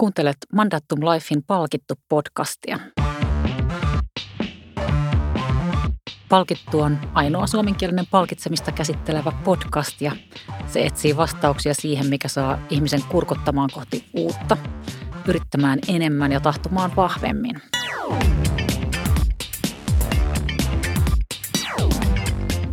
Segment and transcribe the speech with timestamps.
[0.00, 2.78] Kuuntelet Mandatum Lifein palkittu podcastia.
[6.28, 10.12] Palkittu on ainoa suomenkielinen palkitsemista käsittelevä podcast ja
[10.66, 14.56] se etsii vastauksia siihen, mikä saa ihmisen kurkottamaan kohti uutta,
[15.28, 17.62] yrittämään enemmän ja tahtomaan vahvemmin.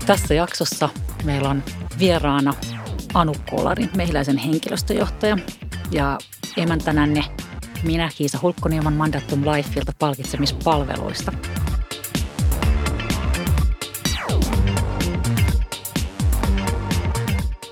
[0.06, 0.90] Tässä jaksossa
[1.24, 1.64] meillä on
[2.00, 2.54] vieraana
[3.14, 5.38] Anu Kolari, mehiläisen henkilöstöjohtaja
[5.92, 6.18] ja
[6.58, 7.24] emäntänänne
[7.84, 11.34] minä Kiisa Hulkkonieman Mandatum Lifeilta palkitsemispalveluista.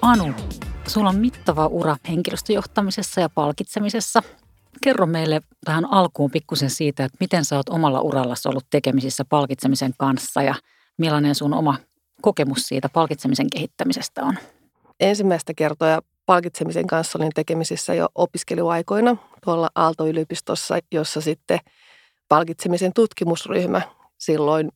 [0.01, 0.33] Anu,
[0.87, 4.23] sulla on mittava ura henkilöstöjohtamisessa ja palkitsemisessa.
[4.83, 9.93] Kerro meille vähän alkuun pikkusen siitä, että miten sä oot omalla urallasi ollut tekemisissä palkitsemisen
[9.97, 10.55] kanssa ja
[10.97, 11.77] millainen sun oma
[12.21, 14.37] kokemus siitä palkitsemisen kehittämisestä on?
[14.99, 21.59] Ensimmäistä kertoa palkitsemisen kanssa olin tekemisissä jo opiskeluaikoina tuolla Aalto-yliopistossa, jossa sitten
[22.29, 23.81] palkitsemisen tutkimusryhmä
[24.17, 24.71] silloin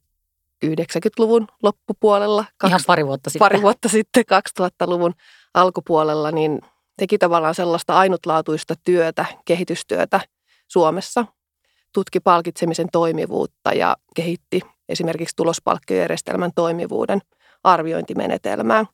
[0.65, 2.45] 90-luvun loppupuolella.
[2.67, 3.45] Ihan pari vuotta sitten.
[3.45, 4.23] Pari vuotta sitten,
[4.59, 5.13] 2000-luvun
[5.53, 6.61] alkupuolella, niin
[6.97, 10.19] teki tavallaan sellaista ainutlaatuista työtä, kehitystyötä
[10.67, 11.25] Suomessa.
[11.93, 17.19] Tutki palkitsemisen toimivuutta ja kehitti esimerkiksi tulospalkkiojärjestelmän toimivuuden
[17.63, 18.85] arviointimenetelmää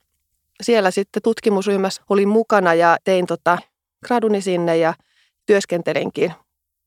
[0.61, 3.57] siellä sitten tutkimusryhmässä olin mukana ja tein tota
[4.05, 4.93] graduni sinne ja
[5.45, 6.33] työskentelinkin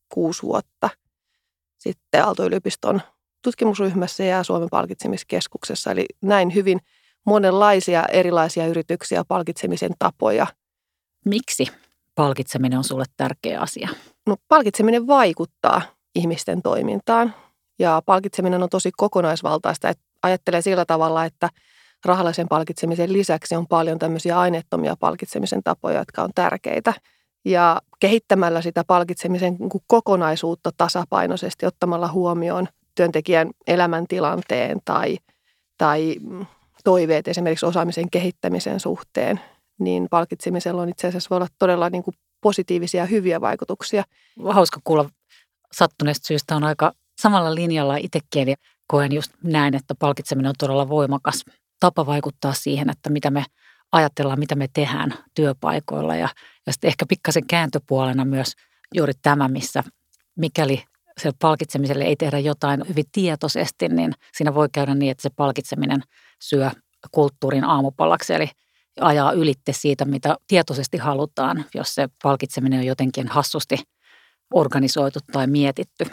[0.09, 0.91] kuusi vuotta
[1.79, 3.03] sitten Aalto-yliopiston
[3.43, 5.91] tutkimusryhmässä ja Suomen palkitsemiskeskuksessa.
[5.91, 6.81] Eli näin hyvin
[7.27, 10.47] monenlaisia erilaisia yrityksiä palkitsemisen tapoja.
[11.25, 11.67] Miksi
[12.15, 13.89] palkitseminen on sulle tärkeä asia?
[14.27, 15.83] No, palkitseminen vaikuttaa
[16.15, 17.35] ihmisten toimintaan
[17.79, 19.89] ja palkitseminen on tosi kokonaisvaltaista.
[19.89, 21.51] Että ajattelee sillä tavalla, että–
[22.05, 26.95] rahallisen palkitsemisen lisäksi on paljon tämmöisiä aineettomia palkitsemisen tapoja, jotka on tärkeitä.
[27.45, 35.19] Ja kehittämällä sitä palkitsemisen niin kokonaisuutta tasapainoisesti, ottamalla huomioon työntekijän elämäntilanteen tai,
[35.79, 36.17] tai
[36.85, 39.41] toiveet esimerkiksi osaamisen kehittämisen suhteen,
[39.79, 44.05] niin palkitsemisella on itse asiassa voi olla todella niin kuin positiivisia ja hyviä vaikutuksia.
[44.51, 45.11] Hauska kuulla
[45.73, 48.57] sattuneesta syystä on aika samalla linjalla itsekin ja
[48.87, 51.45] koen just näin, että palkitseminen on todella voimakas
[51.85, 53.45] tapa vaikuttaa siihen, että mitä me
[53.93, 56.17] ajatellaan, mitä me tehdään työpaikoilla.
[56.17, 56.29] Ja,
[56.67, 58.53] ja sitten ehkä pikkasen kääntöpuolena myös
[58.95, 59.85] juuri tämä, missä
[60.37, 60.85] mikäli
[61.21, 66.03] se palkitsemiselle ei tehdä jotain hyvin tietoisesti, niin siinä voi käydä niin, että se palkitseminen
[66.43, 66.71] syö
[67.11, 68.49] kulttuurin aamupalaksi, eli
[69.01, 73.77] ajaa ylitte siitä, mitä tietoisesti halutaan, jos se palkitseminen on jotenkin hassusti
[74.55, 76.07] organisoitu tai mietitty.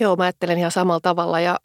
[0.00, 1.58] Joo, mä ajattelen ihan samalla tavalla ja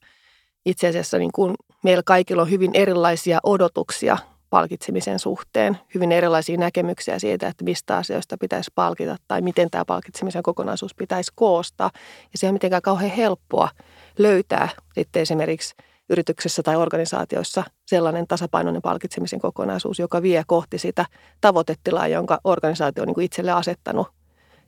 [0.65, 4.17] itse asiassa niin kuin meillä kaikilla on hyvin erilaisia odotuksia
[4.49, 10.43] palkitsemisen suhteen, hyvin erilaisia näkemyksiä siitä, että mistä asioista pitäisi palkita tai miten tämä palkitsemisen
[10.43, 11.91] kokonaisuus pitäisi koostaa.
[12.31, 13.69] Ja se on mitenkään kauhean helppoa
[14.17, 15.75] löytää sitten esimerkiksi
[16.09, 21.05] yrityksessä tai organisaatioissa sellainen tasapainoinen palkitsemisen kokonaisuus, joka vie kohti sitä
[21.41, 24.07] tavoitetilaa, jonka organisaatio on niin itselle asettanut.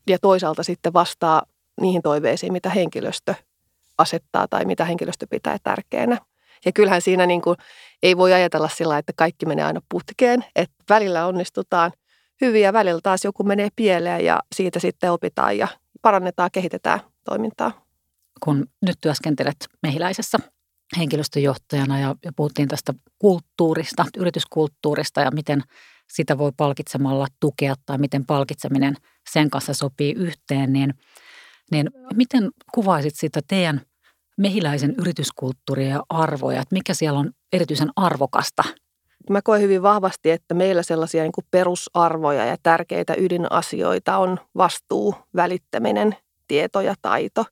[0.07, 1.43] Ja toisaalta sitten vastaa
[1.81, 3.35] niihin toiveisiin, mitä henkilöstö
[3.97, 6.17] asettaa tai mitä henkilöstö pitää tärkeänä.
[6.65, 7.57] Ja kyllähän siinä niin kuin
[8.03, 11.91] ei voi ajatella sillä, että kaikki menee aina putkeen, että välillä onnistutaan
[12.41, 15.67] hyvin ja välillä taas joku menee pieleen ja siitä sitten opitaan ja
[16.01, 17.85] parannetaan, kehitetään toimintaa.
[18.43, 20.37] Kun nyt työskentelet mehiläisessä
[20.97, 25.63] henkilöstöjohtajana ja, puhuttiin tästä kulttuurista, yrityskulttuurista ja miten
[26.07, 28.95] sitä voi palkitsemalla tukea tai miten palkitseminen
[29.29, 30.93] sen kanssa sopii yhteen, niin,
[31.71, 33.81] niin miten kuvaisit sitä teidän–
[34.37, 38.63] mehiläisen yrityskulttuuria ja arvoja, että mikä siellä on erityisen arvokasta?
[39.29, 45.15] Mä koen hyvin vahvasti, että meillä sellaisia niin kuin perusarvoja ja tärkeitä ydinasioita on vastuu,
[45.35, 46.15] välittäminen,
[46.47, 47.45] tieto ja taito.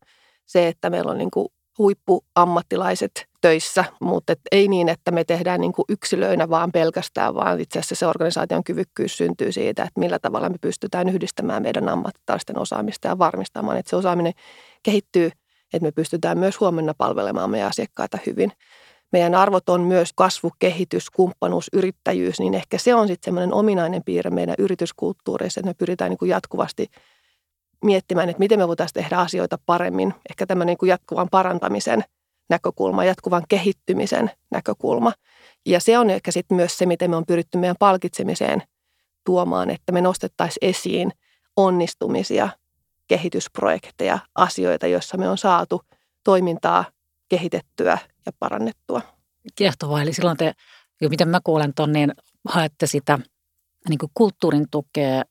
[0.45, 1.47] Se, että meillä on niin kuin
[1.78, 7.59] huippuammattilaiset töissä, mutta et ei niin, että me tehdään niin kuin yksilöinä vaan pelkästään, vaan
[7.59, 12.59] itse asiassa se organisaation kyvykkyys syntyy siitä, että millä tavalla me pystytään yhdistämään meidän ammattilaisten
[12.59, 14.33] osaamista ja varmistamaan, että se osaaminen
[14.83, 15.31] kehittyy–
[15.75, 18.51] että me pystytään myös huomenna palvelemaan meidän asiakkaita hyvin.
[19.12, 24.04] Meidän arvot on myös kasvu, kehitys, kumppanuus, yrittäjyys, niin ehkä se on sitten semmoinen ominainen
[24.04, 26.88] piirre meidän yrityskulttuurissa, että me pyritään niin kuin jatkuvasti
[27.86, 30.13] miettimään, että miten me voitaisiin tehdä asioita paremmin.
[30.30, 32.04] Ehkä tämmöinen niin kuin jatkuvan parantamisen
[32.50, 35.13] näkökulma, jatkuvan kehittymisen näkökulma.
[35.66, 38.63] Ja se on ehkä sitten myös se, miten me on pyritty meidän palkitsemiseen
[39.25, 41.12] tuomaan, että me nostettaisiin esiin
[41.57, 42.50] onnistumisia–
[43.07, 45.81] kehitysprojekteja, asioita, joissa me on saatu
[46.24, 46.86] toimintaa
[47.30, 49.02] kehitettyä ja parannettua.
[49.56, 50.02] Kiehtovaa.
[50.02, 50.54] Eli silloin te,
[51.02, 52.13] jo miten mä kuulen tuon, niin
[52.48, 53.19] haette sitä
[53.90, 55.24] niin kuin kulttuurin tukea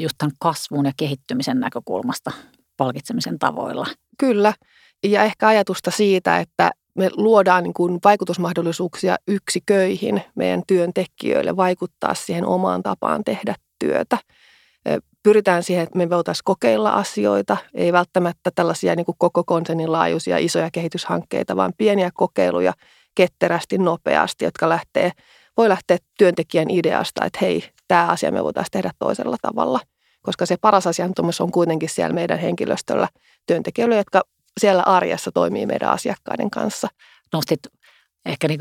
[0.00, 2.30] just tämän kasvun ja kehittymisen näkökulmasta.
[2.76, 3.86] palkitsemisen tavoilla.
[4.18, 4.54] Kyllä.
[5.04, 12.46] Ja ehkä ajatusta siitä, että me luodaan niin kuin vaikutusmahdollisuuksia yksiköihin meidän työntekijöille vaikuttaa siihen
[12.46, 14.18] omaan tapaan tehdä työtä.
[15.22, 20.38] Pyritään siihen, että me voitaisiin kokeilla asioita, ei välttämättä tällaisia niin kuin koko konsernin laajuisia
[20.38, 22.72] isoja kehityshankkeita, vaan pieniä kokeiluja
[23.14, 25.12] ketterästi, nopeasti, jotka lähtee,
[25.56, 29.80] voi lähteä työntekijän ideasta, että hei, tämä asia me voitaisiin tehdä toisella tavalla.
[30.22, 33.08] Koska se paras asiantuntemus on kuitenkin siellä meidän henkilöstöllä,
[33.46, 34.22] työntekijöillä, jotka
[34.60, 36.88] siellä arjessa toimii meidän asiakkaiden kanssa.
[37.32, 37.60] Nostit
[38.26, 38.60] ehkä niin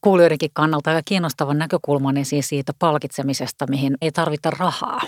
[0.00, 5.00] kuulijoidenkin kannalta aika kiinnostavan näkökulman siis siitä palkitsemisesta, mihin ei tarvita rahaa.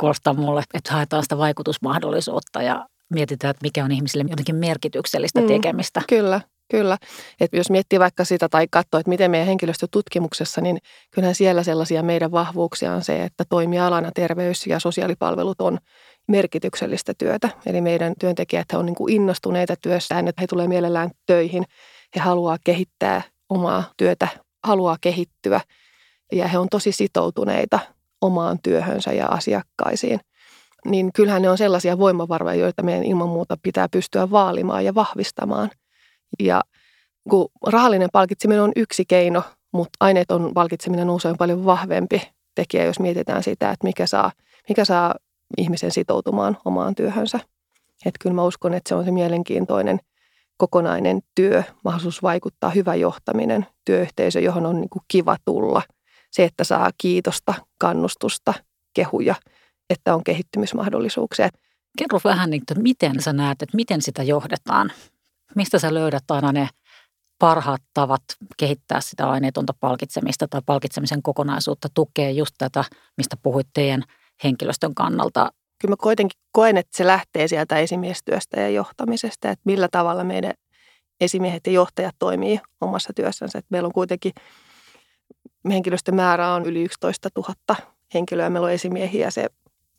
[0.00, 5.46] Kuulostaa mulle, että haetaan sitä vaikutusmahdollisuutta ja mietitään, että mikä on ihmisille jotenkin merkityksellistä mm,
[5.46, 6.02] tekemistä.
[6.08, 6.98] Kyllä, Kyllä.
[7.40, 10.78] Et jos miettii vaikka sitä tai katsoo, että miten meidän henkilöstötutkimuksessa, niin
[11.10, 15.78] kyllähän siellä sellaisia meidän vahvuuksia on se, että toimialana terveys- ja sosiaalipalvelut on
[16.28, 17.48] merkityksellistä työtä.
[17.66, 21.64] Eli meidän työntekijät on niin kuin innostuneita työssään, että he tulee mielellään töihin.
[22.16, 24.28] He haluaa kehittää omaa työtä,
[24.64, 25.60] haluaa kehittyä
[26.32, 27.78] ja he on tosi sitoutuneita
[28.20, 30.20] omaan työhönsä ja asiakkaisiin.
[30.84, 35.70] Niin kyllähän ne on sellaisia voimavaroja, joita meidän ilman muuta pitää pystyä vaalimaan ja vahvistamaan.
[36.42, 36.62] Ja
[37.30, 42.22] kun rahallinen palkitseminen on yksi keino, mutta aineeton palkitseminen on usein paljon vahvempi
[42.54, 44.32] tekijä, jos mietitään sitä, että mikä saa,
[44.68, 45.14] mikä saa
[45.58, 47.40] ihmisen sitoutumaan omaan työhönsä.
[48.06, 50.00] Että kyllä mä uskon, että se on se mielenkiintoinen
[50.56, 55.82] kokonainen työ, mahdollisuus vaikuttaa, hyvä johtaminen, työyhteisö, johon on niin kuin kiva tulla.
[56.30, 58.54] Se, että saa kiitosta, kannustusta,
[58.94, 59.34] kehuja,
[59.90, 61.48] että on kehittymismahdollisuuksia.
[61.98, 64.92] Kerro vähän, niin, että miten sä näet, että miten sitä johdetaan?
[65.54, 66.68] Mistä sä löydät aina ne
[67.38, 68.22] parhaat tavat
[68.56, 72.84] kehittää sitä aineetonta palkitsemista tai palkitsemisen kokonaisuutta, tukee just tätä,
[73.16, 74.04] mistä puhuit teidän
[74.44, 75.52] henkilöstön kannalta?
[75.80, 80.54] Kyllä mä kuitenkin koen, että se lähtee sieltä esimiestyöstä ja johtamisesta, että millä tavalla meidän
[81.20, 83.58] esimiehet ja johtajat toimii omassa työssänsä.
[83.58, 84.32] Että meillä on kuitenkin,
[85.70, 87.76] henkilöstön määrä on yli 11 000
[88.14, 89.46] henkilöä, meillä on esimiehiä se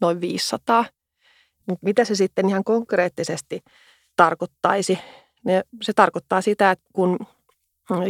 [0.02, 0.86] noin 500.
[1.68, 3.62] Mutta mitä se sitten ihan konkreettisesti
[4.16, 5.00] tarkoittaisi,
[5.82, 7.20] se tarkoittaa sitä, että kun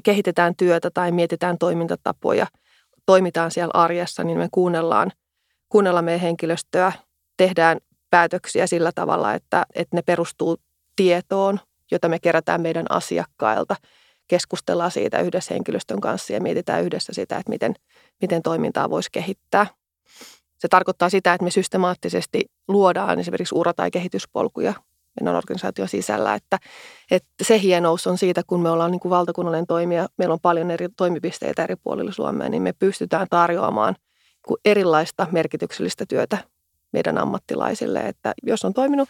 [0.04, 2.48] kehitetään työtä tai mietitään toimintatapoja,
[3.06, 5.12] toimitaan siellä arjessa, niin me kuunnellaan,
[5.70, 6.92] kuunnellaan meidän henkilöstöä,
[7.38, 7.78] tehdään
[8.10, 10.58] päätöksiä sillä tavalla, että, että ne perustuu
[10.96, 11.60] tietoon,
[11.92, 13.76] jota me kerätään meidän asiakkailta.
[14.28, 17.74] Keskustellaan siitä yhdessä henkilöstön kanssa ja mietitään yhdessä sitä, että miten,
[18.22, 19.68] miten toimintaa voisi kehittää.
[20.58, 24.74] Se tarkoittaa sitä, että me systemaattisesti luodaan esimerkiksi ura- tai kehityspolkuja
[25.20, 26.36] meidän organisaation sisällä.
[26.36, 26.60] Että,
[27.12, 30.72] että se hienous on siitä, kun me ollaan niin kuin valtakunnallinen toimija, meillä on paljon
[30.72, 33.96] eri toimipisteitä eri puolilla Suomea, niin me pystytään tarjoamaan
[34.66, 36.38] erilaista merkityksellistä työtä
[36.94, 38.00] meidän ammattilaisille.
[38.00, 39.10] Että jos on toiminut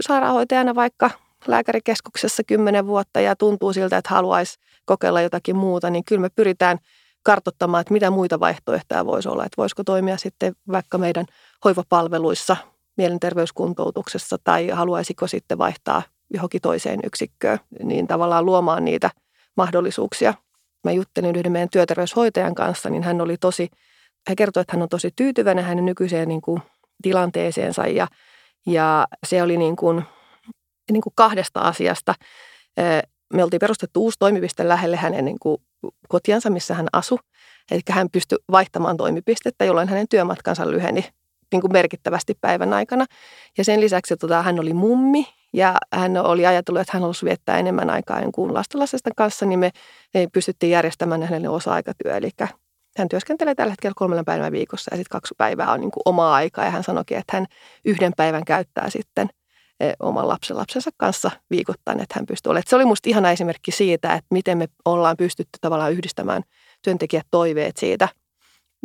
[0.00, 1.10] sairaanhoitajana vaikka
[1.50, 6.78] lääkärikeskuksessa kymmenen vuotta ja tuntuu siltä, että haluaisi kokeilla jotakin muuta, niin kyllä me pyritään
[7.22, 9.44] kartoittamaan, että mitä muita vaihtoehtoja voisi olla.
[9.44, 11.26] Että voisiko toimia sitten vaikka meidän
[11.64, 12.56] hoivapalveluissa–
[12.96, 16.02] mielenterveyskuntoutuksessa tai haluaisiko sitten vaihtaa
[16.34, 19.10] johonkin toiseen yksikköön, niin tavallaan luomaan niitä
[19.56, 20.34] mahdollisuuksia.
[20.84, 23.70] Mä juttelin yhden meidän työterveyshoitajan kanssa, niin hän oli tosi,
[24.28, 26.62] hän kertoi, että hän on tosi tyytyväinen hänen nykyiseen niin kuin,
[27.02, 28.06] tilanteeseensa ja,
[28.66, 30.02] ja se oli niin kuin,
[30.92, 32.14] niin kuin kahdesta asiasta.
[33.34, 35.58] Me oltiin perustettu uusi toimipiste lähelle hänen niin kuin,
[36.08, 37.18] kotiansa, missä hän asui.
[37.70, 41.04] Eli hän pystyi vaihtamaan toimipistettä, jolloin hänen työmatkansa lyheni
[41.52, 43.04] niin kuin merkittävästi päivän aikana.
[43.58, 47.58] Ja sen lisäksi tota, hän oli mummi ja hän oli ajatellut, että hän halusi viettää
[47.58, 49.70] enemmän aikaa kuin lastenlasten kanssa, niin me,
[50.14, 52.16] me pystyttiin järjestämään hänelle osa-aikatyö.
[52.16, 52.30] Eli
[52.98, 56.34] hän työskentelee tällä hetkellä kolmella päivän viikossa ja sitten kaksi päivää on niin kuin omaa
[56.34, 57.46] aikaa ja hän sanoikin, että hän
[57.84, 59.28] yhden päivän käyttää sitten
[60.00, 62.64] oman lapsen lapsensa kanssa viikoittain, että hän pystyy olemaan.
[62.68, 66.42] Se oli minusta ihana esimerkki siitä, että miten me ollaan pystytty tavallaan yhdistämään
[66.82, 68.08] työntekijät toiveet siitä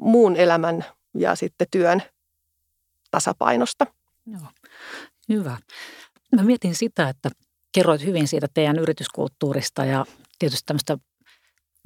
[0.01, 0.85] muun elämän
[1.17, 2.03] ja sitten työn
[3.11, 3.87] tasapainosta.
[4.25, 4.47] Joo.
[5.29, 5.57] Hyvä.
[6.35, 7.29] Mä mietin sitä, että
[7.71, 10.05] kerroit hyvin siitä teidän yrityskulttuurista ja
[10.39, 10.97] tietysti tämmöistä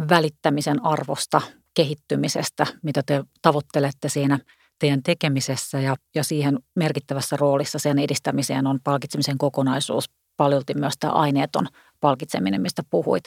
[0.10, 1.42] välittämisen arvosta,
[1.74, 4.40] kehittymisestä, mitä te tavoittelette siinä
[4.80, 10.06] teidän tekemisessä ja, ja siihen merkittävässä roolissa sen edistämiseen on palkitsemisen kokonaisuus,
[10.38, 11.68] paljolti myös tämä aineeton
[12.02, 13.24] palkitseminen, mistä puhuit,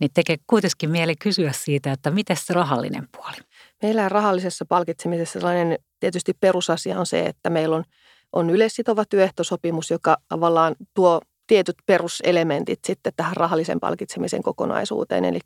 [0.00, 3.36] niin tekee kuitenkin mieli kysyä siitä, että miten se rahallinen puoli?
[3.82, 7.84] Meillä rahallisessa palkitsemisessa sellainen tietysti perusasia on se, että meillä on,
[8.32, 15.24] on yleissitova työehtosopimus, joka tavallaan tuo tietyt peruselementit sitten tähän rahallisen palkitsemisen kokonaisuuteen.
[15.24, 15.40] Eli,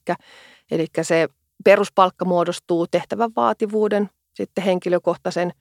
[0.70, 1.28] eli se
[1.64, 5.52] peruspalkka muodostuu tehtävän vaativuuden, sitten henkilökohtaisen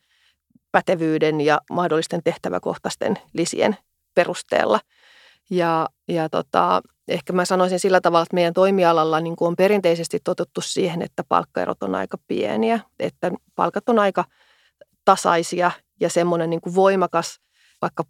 [0.71, 3.77] pätevyyden ja mahdollisten tehtäväkohtaisten lisien
[4.15, 4.79] perusteella.
[5.49, 10.19] Ja, ja tota, ehkä mä sanoisin sillä tavalla, että meidän toimialalla niin kuin on perinteisesti
[10.23, 14.25] totuttu siihen, että palkkaerot on aika pieniä, että palkat on aika
[15.05, 17.39] tasaisia ja semmoinen niin kuin voimakas
[17.81, 18.03] vaikka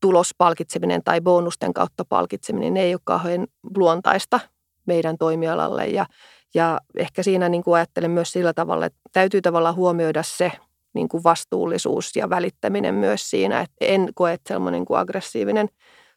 [0.00, 4.40] tulospalkitseminen tai bonusten kautta palkitseminen ei ole kauhean luontaista
[4.86, 5.86] meidän toimialalle.
[5.86, 6.06] Ja,
[6.54, 10.52] ja ehkä siinä niin kuin ajattelen myös sillä tavalla, että täytyy tavallaan huomioida se
[10.94, 15.68] niin kuin vastuullisuus ja välittäminen myös siinä, että en koe, että semmoinen niin kuin aggressiivinen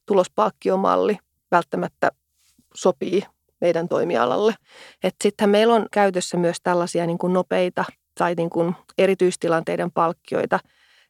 [0.06, 1.18] tulospalkkiomalli
[1.52, 2.12] välttämättä
[2.74, 3.24] sopii
[3.62, 4.54] meidän toimialalle.
[5.24, 7.86] Sittenhän meillä on käytössä myös tällaisia niin kuin nopeita
[8.18, 10.60] tai niin kuin erityistilanteiden palkkioita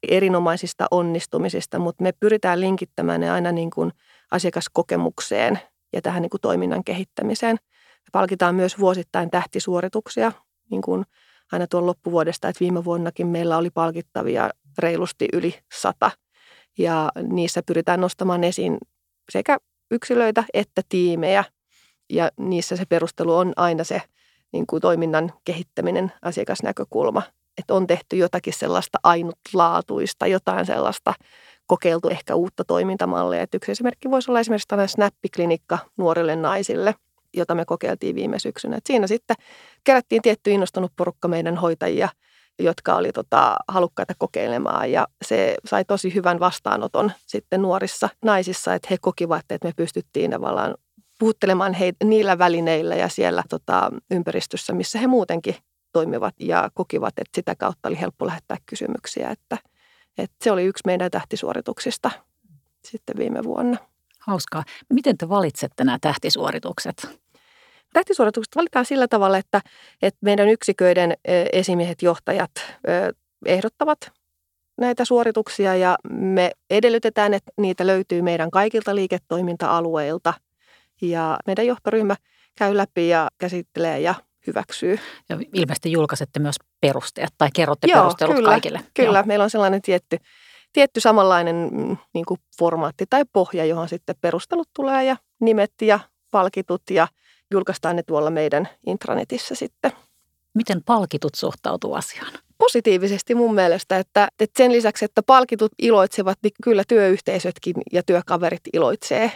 [0.10, 3.92] erinomaisista onnistumisista, mutta me pyritään linkittämään ne aina niin kuin
[4.32, 5.60] asiakaskokemukseen
[5.94, 7.58] ja tähän niin kuin toiminnan kehittämiseen.
[8.02, 10.32] Me palkitaan myös vuosittain tähtisuorituksia,
[10.72, 11.06] niin kuin
[11.52, 16.12] aina tuon loppuvuodesta, että viime vuonnakin meillä oli palkittavia reilusti yli sata.
[16.78, 18.78] Ja niissä pyritään nostamaan esiin
[19.32, 19.58] sekä
[19.92, 21.44] yksilöitä että tiimejä.
[22.10, 24.02] Ja niissä se perustelu on aina se
[24.52, 27.22] niin kuin toiminnan kehittäminen, asiakasnäkökulma.
[27.58, 31.14] Että on tehty jotakin sellaista ainutlaatuista, jotain sellaista
[31.68, 33.42] kokeiltu ehkä uutta toimintamallia.
[33.42, 36.96] Että yksi esimerkki voisi olla esimerkiksi tällainen snappiklinikka nuorille naisille,
[37.34, 38.78] jota me kokeiltiin viime syksynä.
[38.78, 39.36] Et siinä sitten
[39.84, 42.10] kerättiin tietty innostunut porukka meidän hoitajia,
[42.60, 48.88] jotka oli tota, halukkaita kokeilemaan ja se sai tosi hyvän vastaanoton sitten nuorissa naisissa, että
[48.92, 50.76] he kokivat, että me pystyttiin tavallaan
[51.20, 55.56] puhuttelemaan heitä niillä välineillä ja siellä tota, ympäristössä, missä he muutenkin
[55.92, 59.58] toimivat ja kokivat, että sitä kautta oli helppo lähettää kysymyksiä, että,
[60.18, 62.12] että se oli yksi meidän tähtisuorituksista
[62.86, 63.78] sitten viime vuonna.
[64.28, 64.64] Hauskaa.
[64.94, 67.08] Miten te valitsette nämä tähtisuoritukset?
[67.94, 69.62] Tähtisuoritukset valitaan sillä tavalla, että,
[70.02, 71.14] että meidän yksiköiden
[71.54, 72.52] esimiehet, johtajat
[73.46, 74.12] ehdottavat
[74.78, 80.34] näitä suorituksia ja me edellytetään, että niitä löytyy meidän kaikilta liiketoiminta-alueilta
[81.02, 82.16] ja meidän johtoryhmä
[82.58, 84.16] käy läpi ja käsittelee ja
[84.48, 85.00] hyväksyy.
[85.30, 88.82] Ja ilmeisesti julkaisette myös perusteet tai kerrotte Joo, perustelut kyllä, kaikille.
[88.94, 89.26] Kyllä, Joo.
[89.26, 90.18] meillä on sellainen tietty,
[90.74, 96.00] tietty samanlainen mm, niin kuin formaatti tai pohja, johon sitten perustelut tulee ja nimet ja
[96.32, 97.08] palkitut ja
[97.52, 99.92] julkaistaan ne tuolla meidän intranetissä sitten.
[100.54, 102.34] Miten palkitut suhtautuu asiaan?
[102.58, 108.62] Positiivisesti mun mielestä, että, että sen lisäksi, että palkitut iloitsevat, niin kyllä työyhteisötkin ja työkaverit
[108.74, 109.32] iloitsee.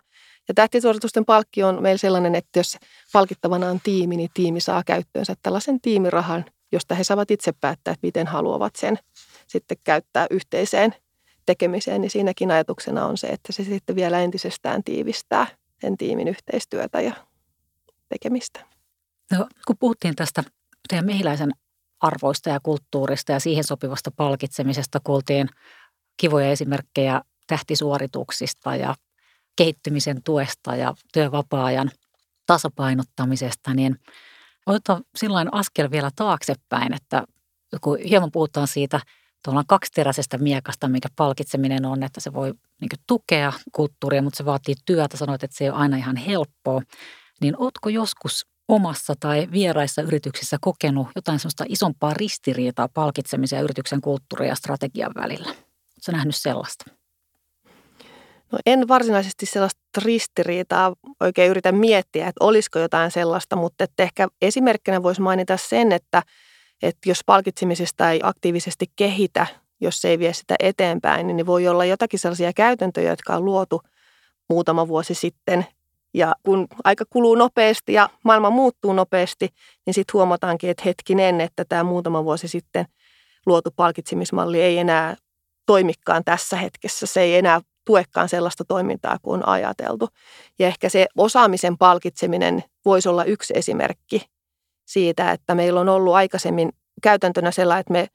[0.47, 2.77] Ja tähtisuoritusten palkki on meillä sellainen, että jos
[3.13, 8.07] palkittavana on tiimi, niin tiimi saa käyttöönsä tällaisen tiimirahan, josta he saavat itse päättää, että
[8.07, 8.99] miten haluavat sen
[9.47, 10.95] sitten käyttää yhteiseen
[11.45, 12.01] tekemiseen.
[12.01, 15.47] Niin siinäkin ajatuksena on se, että se sitten vielä entisestään tiivistää
[15.81, 17.13] sen tiimin yhteistyötä ja
[18.09, 18.65] tekemistä.
[19.31, 20.43] No, kun puhuttiin tästä
[20.89, 21.51] teidän mehiläisen
[21.99, 25.49] arvoista ja kulttuurista ja siihen sopivasta palkitsemisesta, kuultiin
[26.17, 28.95] kivoja esimerkkejä tähtisuorituksista ja
[29.55, 31.91] kehittymisen tuesta ja työvapaa-ajan
[32.45, 33.99] tasapainottamisesta, niin
[34.65, 37.23] otetaan silloin askel vielä taaksepäin, että
[37.81, 38.99] kun hieman puhutaan siitä
[39.45, 44.75] tuolla kaksiteräisestä miekasta, mikä palkitseminen on, että se voi niin tukea kulttuuria, mutta se vaatii
[44.85, 45.17] työtä.
[45.17, 46.81] Sanoit, että se ei ole aina ihan helppoa.
[47.41, 54.01] Niin ootko joskus omassa tai vieraissa yrityksissä kokenut jotain sellaista isompaa ristiriitaa palkitsemisen ja yrityksen
[54.01, 55.49] kulttuurin ja strategian välillä?
[55.49, 56.85] Oletko nähnyt sellaista?
[58.51, 64.27] No en varsinaisesti sellaista ristiriitaa oikein yritä miettiä, että olisiko jotain sellaista, mutta että ehkä
[64.41, 66.23] esimerkkinä voisi mainita sen, että,
[66.81, 69.47] että jos palkitsemisesta ei aktiivisesti kehitä,
[69.81, 73.81] jos se ei vie sitä eteenpäin, niin voi olla jotakin sellaisia käytäntöjä, jotka on luotu
[74.49, 75.65] muutama vuosi sitten.
[76.13, 79.49] Ja kun aika kuluu nopeasti ja maailma muuttuu nopeasti,
[79.85, 82.85] niin sitten huomataankin, että hetkinen, että tämä muutama vuosi sitten
[83.45, 85.15] luotu palkitsemismalli ei enää
[85.65, 87.05] toimikaan tässä hetkessä.
[87.05, 90.07] Se ei enää tuekaan sellaista toimintaa kuin on ajateltu.
[90.59, 94.34] Ja ehkä se osaamisen palkitseminen voisi olla yksi esimerkki
[94.85, 96.69] siitä, että meillä on ollut aikaisemmin
[97.01, 98.07] käytäntönä sellainen, että me,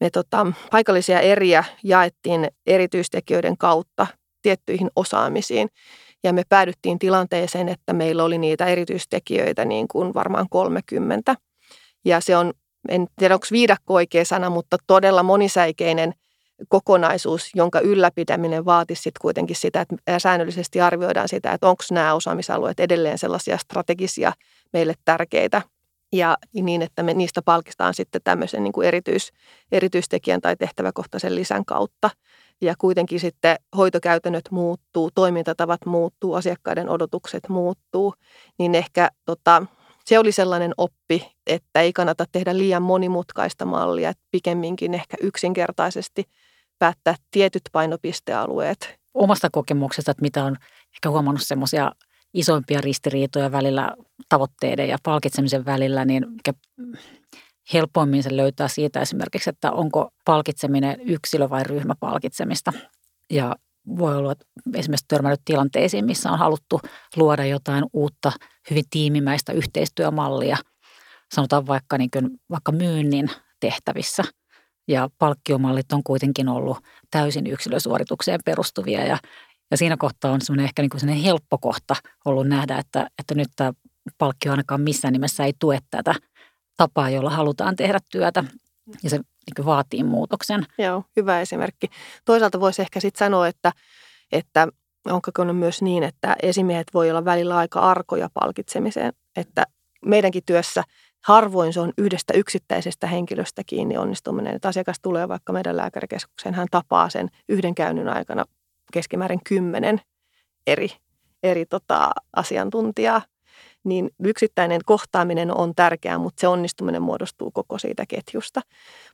[0.00, 4.06] me tota, paikallisia eriä jaettiin erityistekijöiden kautta
[4.42, 5.68] tiettyihin osaamisiin.
[6.24, 11.36] Ja me päädyttiin tilanteeseen, että meillä oli niitä erityistekijöitä niin kuin varmaan 30.
[12.04, 12.52] Ja se on,
[12.88, 16.14] en tiedä onko viidakko oikea sana, mutta todella monisäikeinen–
[16.68, 22.80] kokonaisuus, jonka ylläpitäminen vaatisi sitten kuitenkin sitä, että säännöllisesti arvioidaan sitä, että onko nämä osaamisalueet
[22.80, 24.32] edelleen sellaisia strategisia
[24.72, 25.62] meille tärkeitä
[26.12, 29.32] ja niin, että me niistä palkitaan sitten tämmöisen niin kuin erityis,
[29.72, 32.10] erityistekijän tai tehtäväkohtaisen lisän kautta.
[32.60, 38.14] Ja kuitenkin sitten hoitokäytännöt muuttuu, toimintatavat muuttuu, asiakkaiden odotukset muuttuu,
[38.58, 39.66] niin ehkä tota,
[40.04, 46.24] se oli sellainen oppi, että ei kannata tehdä liian monimutkaista mallia, että pikemminkin ehkä yksinkertaisesti–
[46.80, 49.00] päättää tietyt painopistealueet.
[49.14, 50.56] Omasta kokemuksesta, että mitä on
[50.94, 51.92] ehkä huomannut semmoisia
[52.34, 53.94] isoimpia ristiriitoja välillä
[54.28, 56.26] tavoitteiden ja palkitsemisen välillä, niin
[57.72, 62.72] helpoimmin se löytää siitä esimerkiksi, että onko palkitseminen yksilö- vai ryhmäpalkitsemista.
[63.30, 63.56] Ja
[63.98, 64.34] voi olla
[64.74, 66.80] esimerkiksi törmännyt tilanteisiin, missä on haluttu
[67.16, 68.32] luoda jotain uutta,
[68.70, 70.56] hyvin tiimimäistä yhteistyömallia.
[71.34, 74.24] Sanotaan vaikka, niin kuin, vaikka myynnin tehtävissä.
[74.88, 76.78] Ja palkkiomallit on kuitenkin ollut
[77.10, 79.06] täysin yksilösuoritukseen perustuvia.
[79.06, 79.18] Ja,
[79.70, 83.48] ja siinä kohtaa on semmoinen ehkä niin kuin helppo kohta ollut nähdä, että, että nyt
[83.56, 83.72] tämä
[84.18, 86.14] palkkio ainakaan missään nimessä ei tue tätä
[86.76, 88.44] tapaa, jolla halutaan tehdä työtä.
[89.02, 90.66] Ja se niin vaatii muutoksen.
[90.78, 91.86] Joo, hyvä esimerkki.
[92.24, 93.72] Toisaalta voisi ehkä sitten sanoa, että,
[94.32, 94.68] että
[95.06, 99.12] onko on myös niin, että esimiehet voi olla välillä aika arkoja palkitsemiseen.
[99.36, 99.64] Että
[100.06, 100.82] meidänkin työssä
[101.24, 104.54] harvoin se on yhdestä yksittäisestä henkilöstä kiinni onnistuminen.
[104.54, 108.44] Että asiakas tulee vaikka meidän lääkärikeskukseen, hän tapaa sen yhden käynnin aikana
[108.90, 110.00] keskimäärin kymmenen
[110.66, 110.88] eri,
[111.42, 113.22] eri tota, asiantuntijaa
[113.84, 118.60] niin yksittäinen kohtaaminen on tärkeää, mutta se onnistuminen muodostuu koko siitä ketjusta.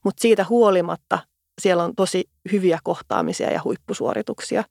[0.04, 1.18] Mutta siitä huolimatta
[1.60, 4.64] siellä on tosi hyviä kohtaamisia ja huippusuorituksia.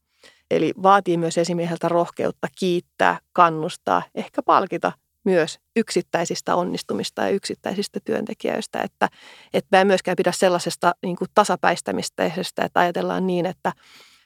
[0.51, 4.91] Eli vaatii myös esimieheltä rohkeutta kiittää, kannustaa, ehkä palkita
[5.23, 8.81] myös yksittäisistä onnistumista ja yksittäisistä työntekijöistä.
[8.81, 9.09] Että,
[9.53, 13.71] että mä en myöskään pidä sellaisesta niin kuin tasapäistämisestä, että ajatellaan niin, että,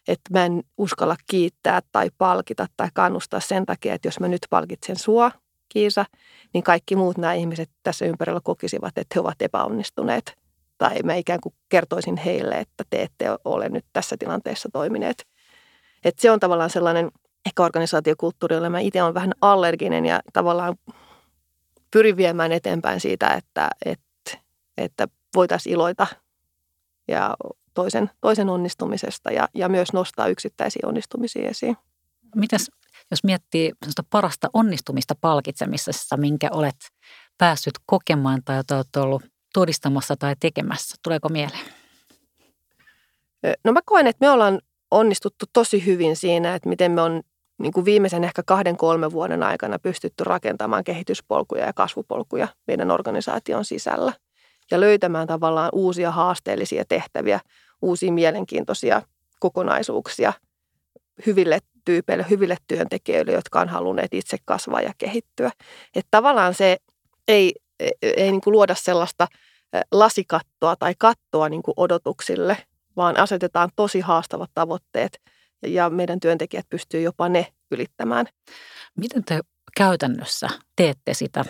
[0.09, 4.41] että mä en uskalla kiittää tai palkita tai kannustaa sen takia, että jos mä nyt
[4.49, 5.31] palkitsen sua,
[5.69, 6.05] Kiisa,
[6.53, 10.37] niin kaikki muut nämä ihmiset tässä ympärillä kokisivat, että he ovat epäonnistuneet.
[10.77, 15.27] Tai mä ikään kuin kertoisin heille, että te ette ole nyt tässä tilanteessa toimineet.
[16.03, 17.11] Et se on tavallaan sellainen
[17.45, 20.75] ehkä organisaatiokulttuuri, jolle mä itse olen vähän allerginen ja tavallaan
[21.91, 24.37] pyrin viemään eteenpäin siitä, että, että,
[24.77, 26.07] että voitaisiin iloita
[27.07, 27.35] ja
[27.73, 31.77] toisen, toisen onnistumisesta ja, ja myös nostaa yksittäisiä onnistumisia esiin.
[32.35, 32.67] Mitäs
[33.11, 33.71] jos miettii
[34.09, 36.75] parasta onnistumista palkitsemisessa, minkä olet
[37.37, 41.65] päässyt kokemaan tai jota olet ollut todistamassa tai tekemässä, tuleeko mieleen?
[43.63, 47.21] No mä koen, että me ollaan onnistuttu tosi hyvin siinä, että miten me on
[47.59, 53.65] niin kuin viimeisen ehkä kahden, kolmen vuoden aikana pystytty rakentamaan kehityspolkuja ja kasvupolkuja meidän organisaation
[53.65, 54.13] sisällä
[54.71, 57.39] ja löytämään tavallaan uusia haasteellisia tehtäviä,
[57.81, 59.01] uusia mielenkiintoisia
[59.39, 60.33] kokonaisuuksia
[61.25, 65.51] hyville tyypeille, hyville työntekijöille, jotka on halunneet itse kasvaa ja kehittyä.
[65.95, 66.77] Että tavallaan se
[67.27, 69.27] ei, ei, ei niin kuin luoda sellaista
[69.91, 72.57] lasikattoa tai kattoa niin kuin odotuksille,
[72.95, 75.21] vaan asetetaan tosi haastavat tavoitteet
[75.67, 78.25] ja meidän työntekijät pystyy jopa ne ylittämään.
[78.97, 79.39] Miten te
[79.77, 81.45] käytännössä teette sitä,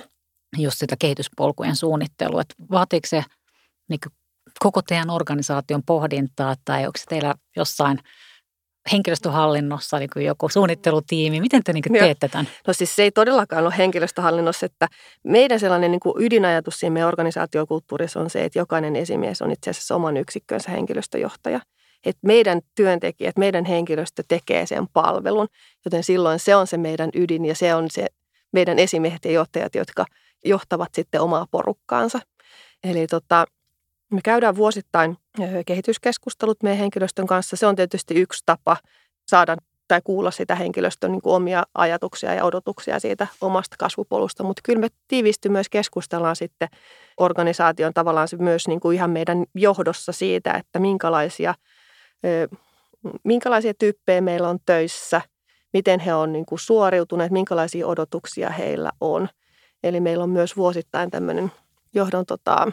[0.58, 2.42] just sitä kehityspolkujen suunnittelua?
[2.42, 3.24] Että vaatiiko se
[3.90, 4.00] niin
[4.60, 8.00] koko teidän organisaation pohdintaa tai onko se teillä jossain–
[8.92, 11.42] henkilöstöhallinnossa niin kuin joku suunnittelutiimi?
[11.42, 12.48] Miten te niin kuin teette tämän?
[12.68, 14.88] No siis se ei todellakaan ole henkilöstöhallinnossa, että
[15.24, 19.70] meidän sellainen niin kuin ydinajatus siinä meidän organisaatiokulttuurissa on se, että jokainen esimies on itse
[19.70, 21.60] asiassa oman yksikkönsä henkilöstöjohtaja.
[22.06, 25.48] Että meidän työntekijät, meidän henkilöstö tekee sen palvelun,
[25.86, 28.08] joten silloin se on se meidän ydin ja se on se
[28.54, 30.06] meidän esimiehet ja johtajat, jotka
[30.46, 32.20] johtavat sitten omaa porukkaansa.
[32.84, 33.46] Eli tota,
[34.12, 35.18] me käydään vuosittain
[35.66, 37.56] kehityskeskustelut meidän henkilöstön kanssa.
[37.56, 38.78] Se on tietysti yksi tapa
[39.28, 39.58] saada
[39.90, 44.44] tai kuulla sitä henkilöstön niin kuin omia ajatuksia ja odotuksia siitä omasta kasvupolusta.
[44.44, 46.70] Mutta kyllä me tiivisti myös keskustellaan sitten
[47.18, 51.54] organisaation tavallaan myös niin kuin ihan meidän johdossa siitä, että minkälaisia,
[53.24, 55.22] minkälaisia tyyppejä meillä on töissä,
[55.74, 59.30] miten he on niin kuin suoriutuneet, minkälaisia odotuksia heillä on.
[59.84, 61.52] Eli meillä on myös vuosittain tämmöinen
[61.94, 62.72] johdon tota,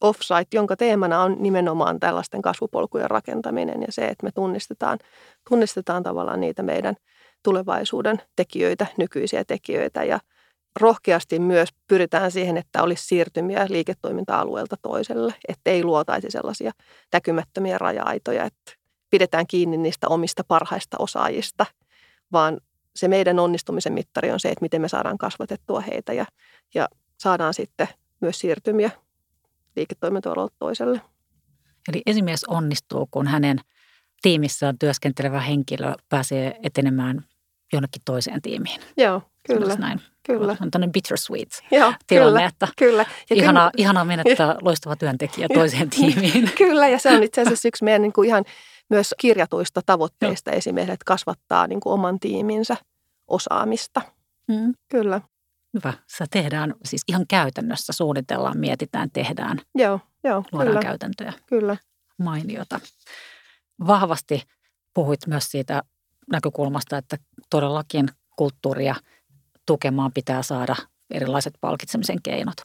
[0.00, 4.98] offsite, jonka teemana on nimenomaan tällaisten kasvupolkujen rakentaminen ja se, että me tunnistetaan,
[5.48, 6.94] tunnistetaan tavallaan niitä meidän
[7.42, 10.04] tulevaisuuden tekijöitä, nykyisiä tekijöitä.
[10.04, 10.20] Ja
[10.80, 16.72] rohkeasti myös pyritään siihen, että olisi siirtymiä liiketoiminta-alueelta toiselle, että ei luotaisi sellaisia
[17.12, 18.72] näkymättömiä raja-aitoja, että
[19.10, 21.66] pidetään kiinni niistä omista parhaista osaajista,
[22.32, 22.60] vaan
[22.96, 26.26] se meidän onnistumisen mittari on se, että miten me saadaan kasvatettua heitä ja,
[26.74, 27.88] ja saadaan sitten
[28.20, 28.90] myös siirtymiä
[29.76, 31.00] liiketoimintoalalta toiselle.
[31.88, 33.58] Eli esimies onnistuu, kun hänen
[34.22, 37.24] tiimissään työskentelevä henkilö pääsee etenemään
[37.72, 38.80] jonnekin toiseen tiimiin.
[38.96, 39.74] Joo, kyllä.
[39.74, 40.00] näin.
[40.26, 40.56] Kyllä.
[40.60, 43.06] On tämmöinen bittersweet Joo, tilanne, kyllä, että kyllä.
[43.30, 43.82] Ja ihanaa, kyllä.
[43.82, 46.50] ihanaa menettää loistava työntekijä toiseen tiimiin.
[46.58, 48.44] kyllä, ja se on itse asiassa yksi meidän niin kuin ihan
[48.92, 52.76] myös kirjatuista tavoitteista esimerkiksi, että kasvattaa niin kuin oman tiiminsä
[53.28, 54.02] osaamista.
[54.48, 54.74] Mm.
[54.88, 55.20] Kyllä.
[55.74, 55.92] Hyvä.
[56.06, 59.58] Se tehdään siis ihan käytännössä, suunnitellaan, mietitään, tehdään.
[59.74, 60.82] Joo, joo luodaan kyllä.
[60.82, 61.32] käytäntöjä.
[61.46, 61.76] Kyllä.
[62.18, 62.80] Mainiota.
[63.86, 64.42] vahvasti
[64.94, 65.82] puhuit myös siitä
[66.32, 67.16] näkökulmasta, että
[67.50, 68.94] todellakin kulttuuria
[69.66, 70.76] tukemaan pitää saada
[71.10, 72.56] erilaiset palkitsemisen keinot.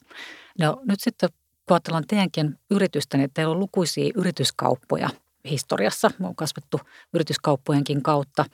[0.58, 1.28] No nyt sitten
[1.68, 5.10] kun ajatellaan teidänkin yritystä, niin teillä on lukuisia yrityskauppoja
[5.44, 6.10] historiassa.
[6.18, 6.80] Me on kasvettu
[7.14, 8.44] yrityskauppojenkin kautta.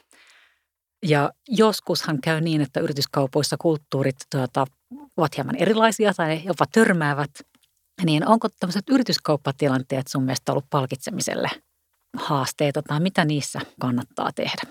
[1.06, 4.66] Ja joskushan käy niin, että yrityskaupoissa kulttuurit tuota,
[5.16, 7.30] ovat hieman erilaisia tai jopa törmäävät.
[8.04, 11.50] Niin onko tämmöiset yrityskauppatilanteet sun mielestä ollut palkitsemiselle
[12.16, 14.62] haasteita tai mitä niissä kannattaa tehdä?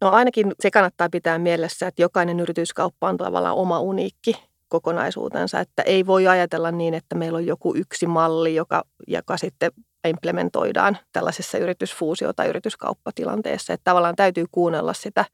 [0.00, 4.36] No ainakin se kannattaa pitää mielessä, että jokainen yrityskauppa on tavallaan oma uniikki
[4.68, 9.70] kokonaisuutensa, että ei voi ajatella niin, että meillä on joku yksi malli, joka, joka sitten
[10.08, 13.72] implementoidaan tällaisessa yritysfuusio- tai yrityskauppatilanteessa.
[13.72, 15.24] Että tavallaan täytyy kuunnella sitä,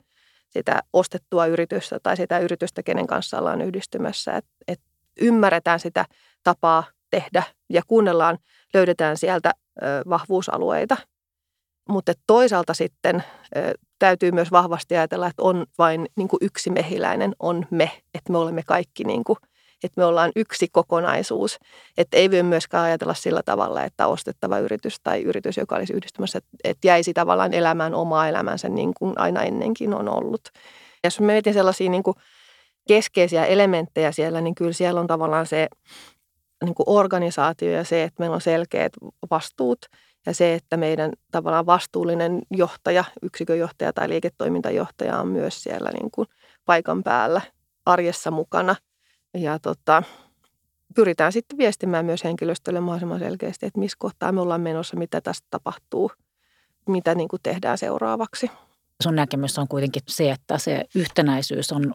[0.48, 4.36] sitä ostettua yritystä tai sitä yritystä, kenen kanssa ollaan yhdistymässä.
[4.36, 4.80] Että et
[5.20, 6.04] ymmärretään sitä
[6.44, 8.38] tapaa tehdä ja kuunnellaan,
[8.74, 9.52] löydetään sieltä
[9.82, 10.96] ö, vahvuusalueita.
[11.88, 13.24] Mutta toisaalta sitten
[13.56, 18.32] ö, täytyy myös vahvasti ajatella, että on vain niin kuin yksi mehiläinen, on me, että
[18.32, 19.38] me olemme kaikki niin kuin,
[19.84, 21.58] että me ollaan yksi kokonaisuus.
[21.98, 26.38] Että ei voi myöskään ajatella sillä tavalla, että ostettava yritys tai yritys, joka olisi yhdistymässä,
[26.64, 30.40] että jäisi tavallaan elämään omaa elämänsä niin kuin aina ennenkin on ollut.
[31.02, 32.16] Ja jos mietin sellaisia niin kuin
[32.88, 35.68] keskeisiä elementtejä siellä, niin kyllä siellä on tavallaan se
[36.64, 38.92] niin kuin organisaatio ja se, että meillä on selkeät
[39.30, 39.78] vastuut–
[40.28, 46.10] ja se, että meidän tavallaan vastuullinen johtaja, yksikön johtaja tai liiketoimintajohtaja on myös siellä niin
[46.10, 46.28] kuin
[46.64, 47.40] paikan päällä
[47.86, 48.76] arjessa mukana.
[49.34, 50.02] Ja tota,
[50.94, 55.46] pyritään sitten viestimään myös henkilöstölle mahdollisimman selkeästi, että missä kohtaa me ollaan menossa, mitä tästä
[55.50, 56.10] tapahtuu,
[56.88, 58.50] mitä niin kuin tehdään seuraavaksi.
[59.02, 61.92] Sun näkemys on kuitenkin se, että se yhtenäisyys on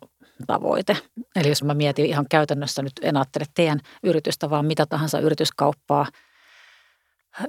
[0.48, 0.98] tavoite.
[1.36, 6.06] Eli jos mä mietin ihan käytännössä nyt, en ajattele teidän yritystä, vaan mitä tahansa yrityskauppaa–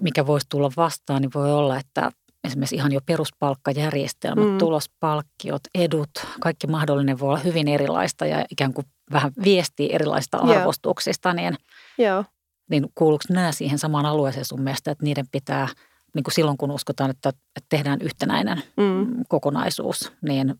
[0.01, 2.11] mikä voisi tulla vastaan, niin voi olla, että
[2.45, 4.59] esimerkiksi ihan jo peruspalkkajärjestelmät, mm.
[4.59, 10.59] tulospalkkiot, edut, kaikki mahdollinen voi olla hyvin erilaista ja ikään kuin vähän viestii erilaisista Joo.
[10.59, 11.57] arvostuksista, niin,
[11.99, 12.25] Joo.
[12.71, 15.69] niin kuuluuko nämä siihen samaan alueeseen sun mielestä, että niiden pitää,
[16.15, 19.07] niin kuin silloin kun uskotaan, että, että tehdään yhtenäinen mm.
[19.29, 20.51] kokonaisuus, niin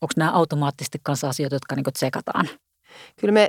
[0.00, 2.48] onko nämä automaattisesti kanssa asioita, jotka niin tsekataan?
[3.20, 3.48] Kyllä me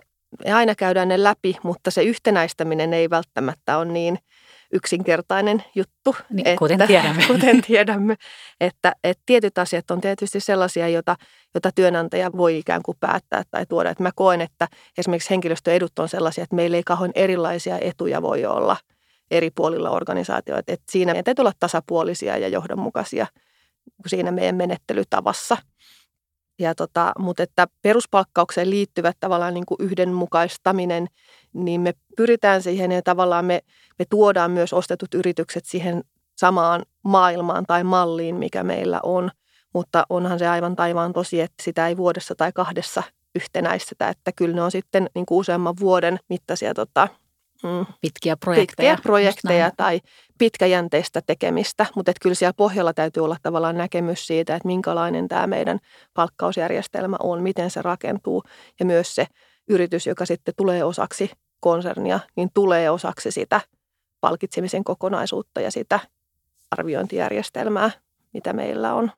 [0.53, 4.17] aina käydään ne läpi, mutta se yhtenäistäminen ei välttämättä ole niin–
[4.73, 6.15] yksinkertainen juttu.
[6.29, 7.23] Niin, että, kuten tiedämme.
[7.33, 8.15] Kuten tiedämme,
[8.61, 11.15] että, että tietyt asiat on tietysti sellaisia, joita,
[11.53, 13.89] joita työnantaja voi ikään kuin päättää tai tuoda.
[13.89, 18.45] Että mä koen, että esimerkiksi henkilöstöedut on sellaisia, että meillä ei kauhean erilaisia etuja voi
[18.45, 18.77] olla
[19.31, 20.73] eri puolilla organisaatioita.
[20.73, 23.27] Että siinä meidän täytyy olla tasapuolisia ja johdonmukaisia
[24.07, 25.57] siinä meidän menettelytavassa.
[26.59, 31.07] Ja tota, mutta että peruspalkkaukseen liittyvät tavallaan niin kuin yhdenmukaistaminen,
[31.53, 33.61] niin me pyritään siihen ja tavallaan me,
[33.99, 36.03] me tuodaan myös ostetut yritykset siihen
[36.37, 39.31] samaan maailmaan tai malliin, mikä meillä on.
[39.73, 43.03] Mutta onhan se aivan taivaan tosi, että sitä ei vuodessa tai kahdessa
[43.35, 47.07] yhtenäistetä, että kyllä ne on sitten niin kuin useamman vuoden mittaisia tota,
[47.63, 48.95] mm, pitkiä projekteja.
[48.95, 50.01] Pitkiä projekteja tai
[50.37, 55.79] pitkäjänteistä tekemistä, mutta kyllä siellä pohjalla täytyy olla tavallaan näkemys siitä, että minkälainen tämä meidän
[56.13, 58.43] palkkausjärjestelmä on, miten se rakentuu
[58.79, 59.27] ja myös se
[59.69, 63.61] yritys, joka sitten tulee osaksi konsernia, niin tulee osaksi sitä
[64.21, 65.99] palkitsemisen kokonaisuutta ja sitä
[66.71, 67.91] arviointijärjestelmää,
[68.33, 69.11] mitä meillä on.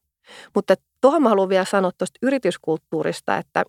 [0.55, 3.63] Mutta tuohon mä haluan vielä sanoa tuosta yrityskulttuurista, että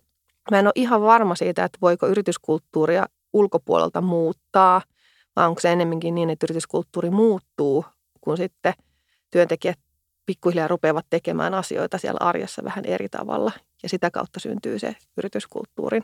[0.51, 4.81] mä en ole ihan varma siitä, että voiko yrityskulttuuria ulkopuolelta muuttaa,
[5.35, 7.85] vai onko se enemmänkin niin, että yrityskulttuuri muuttuu,
[8.21, 8.73] kun sitten
[9.31, 9.79] työntekijät
[10.25, 13.51] pikkuhiljaa rupeavat tekemään asioita siellä arjessa vähän eri tavalla.
[13.83, 16.03] Ja sitä kautta syntyy se yrityskulttuurin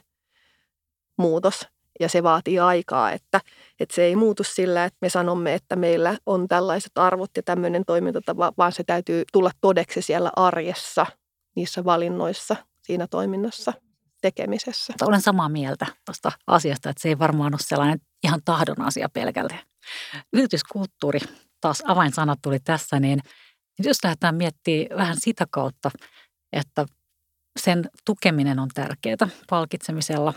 [1.18, 1.68] muutos.
[2.00, 3.42] Ja se vaatii aikaa, että,
[3.80, 7.86] että se ei muutu sillä, että me sanomme, että meillä on tällaiset arvot ja tämmöinen
[7.86, 11.06] toimintatapa, vaan se täytyy tulla todeksi siellä arjessa,
[11.56, 13.74] niissä valinnoissa, siinä toiminnassa
[14.22, 14.94] tekemisessä.
[15.02, 19.56] Olen samaa mieltä tuosta asiasta, että se ei varmaan ole sellainen ihan tahdon asia pelkältä.
[20.34, 21.20] Yrityskulttuuri,
[21.62, 23.20] taas avainsana tuli tässä, niin
[23.80, 25.92] jos lähdetään miettimään vähän sitä kautta,
[26.54, 26.86] että
[27.60, 30.34] sen tukeminen on tärkeää palkitsemisella,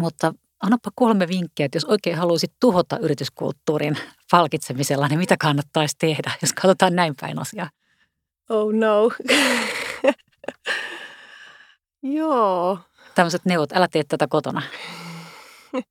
[0.00, 3.96] mutta annapa kolme vinkkiä, että jos oikein haluaisit tuhota yrityskulttuurin
[4.30, 7.70] palkitsemisella, niin mitä kannattaisi tehdä, jos katsotaan näin päin asiaa?
[8.48, 9.10] Oh no.
[12.02, 12.78] Joo.
[13.16, 14.62] Tämmöiset neuvot, älä tee tätä kotona.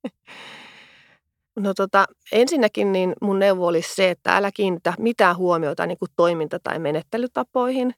[1.59, 6.11] No tota, ensinnäkin niin mun neuvo olisi se, että älä kiinnitä mitään huomiota niin kuin
[6.15, 7.93] toiminta- tai menettelytapoihin.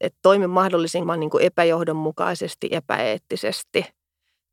[0.00, 3.84] Että toimi mahdollisimman niin kuin epäjohdonmukaisesti, epäeettisesti–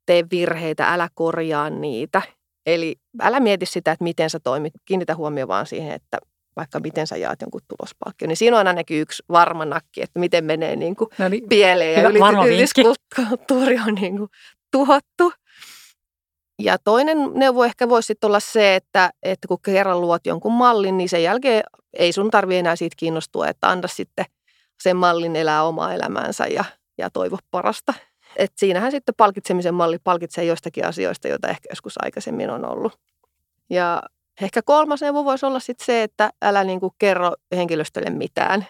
[0.06, 2.22] tee virheitä, älä korjaa niitä.
[2.66, 4.74] Eli älä mieti sitä, että miten sä toimit.
[4.86, 6.18] Kiinnitä huomioon vaan siihen, että
[6.56, 10.46] vaikka miten sä jaat jonkun tulospalkkion, niin siinä on ainakin yksi varma nakki, että miten
[10.46, 14.30] menee niin kuin No niin, pieleen ja Hyvä, yrityskulttuuri on niin kuin
[14.72, 15.34] tuhottu.
[16.62, 20.98] Ja toinen neuvo ehkä voisi sitten olla se, että, että kun kerran luot jonkun mallin,
[20.98, 21.64] niin sen jälkeen
[21.94, 24.26] ei sun tarvi enää siitä kiinnostua, että anda sitten
[24.84, 26.66] sen mallin elää omaa elämäänsä ja,
[26.98, 27.94] ja toivo parasta.
[28.36, 33.00] Et siinähän sitten palkitsemisen malli palkitsee joistakin asioista, joita ehkä joskus aikaisemmin on ollut.
[33.70, 34.04] Ja
[34.42, 38.68] ehkä kolmas neuvo voisi olla sitten se, että älä niin kuin kerro henkilöstölle mitään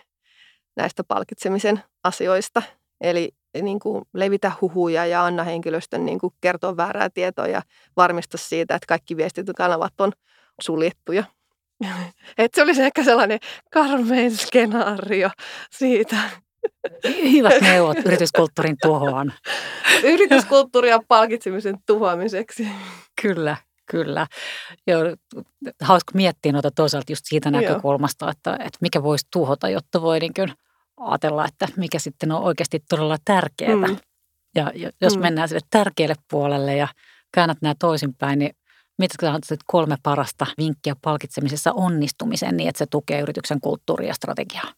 [0.76, 2.62] näistä palkitsemisen asioista.
[3.02, 7.62] Eli niin kuin levitä huhuja ja anna henkilöstön niin kuin kertoa väärää tietoa ja
[7.98, 10.12] varmista siitä, että kaikki viestintäkanavat on
[10.62, 11.24] suljettuja.
[12.38, 13.40] Et se olisi ehkä sellainen
[13.72, 15.30] karmein skenaario
[15.72, 16.16] siitä.
[17.32, 19.34] hyvät neuvot yrityskulttuurin tuhoon.
[20.14, 22.68] Yrityskulttuuria palkitsemisen tuhoamiseksi.
[23.22, 24.28] Kyllä, kyllä.
[24.88, 25.02] Joo,
[25.82, 30.34] hauska miettiä noita toisaalta just siitä näkökulmasta, että, että mikä voisi tuhota, jotta voi niin
[30.34, 30.54] kuin
[30.98, 33.76] ajatella, että mikä sitten on oikeasti todella tärkeää.
[33.76, 33.98] Mm.
[34.56, 35.22] Ja jo- jos Mm.
[35.22, 36.88] mennään sille tärkeälle puolelle ja
[37.32, 38.56] käännät nämä toisinpäin, niin
[38.98, 44.14] mitkä on sitten kolme parasta vinkkiä palkitsemisessa onnistumiseen niin, että se tukee yrityksen kulttuuria ja
[44.14, 44.74] strategiaa?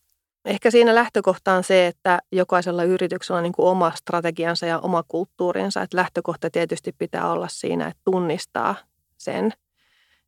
[0.46, 5.04] Ehkä siinä lähtökohta on se, että jokaisella yrityksellä on niin kuin oma strategiansa ja oma
[5.08, 5.82] kulttuurinsa.
[5.82, 8.76] Että lähtökohta tietysti pitää olla siinä, että tunnistaa
[9.18, 9.54] sen,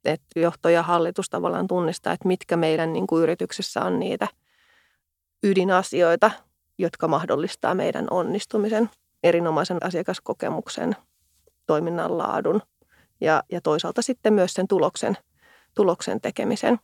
[0.05, 4.27] että johto ja hallitus tavallaan tunnistaa, että mitkä meidän niin kuin yrityksessä on niitä
[5.43, 6.31] ydinasioita,
[6.77, 8.89] jotka mahdollistaa meidän onnistumisen,
[9.23, 10.95] erinomaisen asiakaskokemuksen,
[11.65, 12.61] toiminnan laadun
[13.21, 15.17] ja, ja toisaalta sitten myös sen tuloksen,
[15.75, 16.79] tuloksen tekemisen.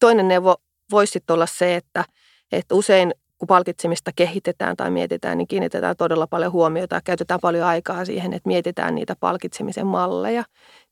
[0.00, 0.56] Toinen neuvo
[0.90, 2.04] voisi olla se, että,
[2.52, 7.66] että usein kun palkitsemista kehitetään tai mietitään, niin kiinnitetään todella paljon huomiota ja käytetään paljon
[7.66, 10.44] aikaa siihen, että mietitään niitä palkitsemisen malleja,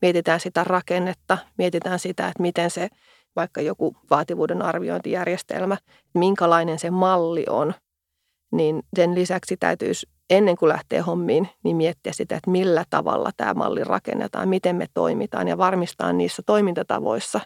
[0.02, 2.88] mietitään sitä rakennetta, mietitään sitä, että miten se
[3.36, 5.76] vaikka joku vaativuuden arviointijärjestelmä,
[6.14, 7.74] minkälainen se malli on,
[8.52, 13.54] niin sen lisäksi täytyisi ennen kuin lähtee hommiin, niin miettiä sitä, että millä tavalla tämä
[13.54, 17.40] malli rakennetaan, miten me toimitaan ja varmistaa niissä toimintatavoissa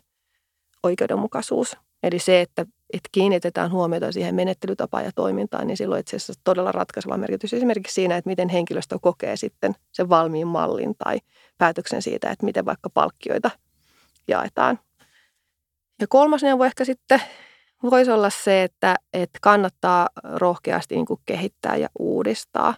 [0.82, 1.76] oikeudenmukaisuus.
[2.02, 6.72] Eli se, että, että kiinnitetään huomiota siihen menettelytapaan ja toimintaan, niin silloin itse asiassa todella
[6.72, 11.18] ratkaiseva merkitys esimerkiksi siinä, että miten henkilöstö kokee sitten sen valmiin mallin tai
[11.58, 13.50] päätöksen siitä, että miten vaikka palkkioita
[14.28, 14.78] jaetaan.
[16.00, 17.22] Ja kolmas neuvo ehkä sitten
[17.90, 22.74] voisi olla se, että, että kannattaa rohkeasti niin kuin kehittää ja uudistaa.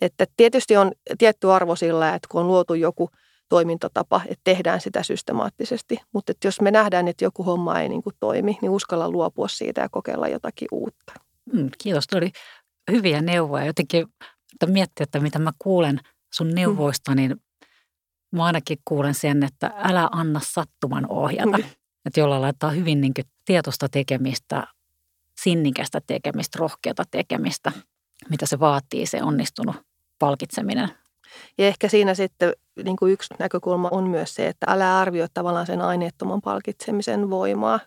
[0.00, 3.10] Että tietysti on tietty arvo sillä, että kun on luotu joku
[3.48, 5.98] toimintatapa, että tehdään sitä systemaattisesti.
[6.12, 9.48] Mutta että jos me nähdään, että joku homma ei niin kuin toimi, niin uskalla luopua
[9.48, 11.12] siitä ja kokeilla jotakin uutta.
[11.52, 12.30] Mm, kiitos, tuo oli
[12.90, 13.66] hyviä neuvoja.
[13.66, 14.06] Jotenkin
[14.54, 16.00] että miettiä, että mitä mä kuulen
[16.34, 17.36] sun neuvoista, niin
[18.32, 21.58] mä ainakin kuulen sen, että älä anna sattuman ohjata.
[21.58, 21.64] Mm.
[22.06, 24.66] Että jolla laittaa hyvin niin tietoista tekemistä,
[25.40, 27.72] sinnikästä tekemistä, rohkeata tekemistä,
[28.30, 29.76] mitä se vaatii, se onnistunut
[30.18, 30.88] palkitseminen.
[31.58, 35.66] Ja ehkä siinä sitten niin kuin yksi näkökulma on myös se, että älä arvioi tavallaan
[35.66, 37.80] sen aineettoman palkitsemisen voimaa,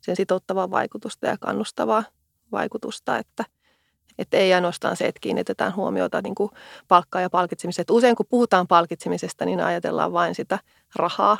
[0.00, 2.04] sen sitouttavaa vaikutusta ja kannustavaa
[2.52, 3.44] vaikutusta, että,
[4.18, 6.50] että ei ainoastaan se, että kiinnitetään huomiota niin kuin
[6.88, 7.82] palkkaa ja palkitsemiseen.
[7.82, 10.58] Että usein kun puhutaan palkitsemisesta, niin ajatellaan vain sitä
[10.96, 11.38] rahaa.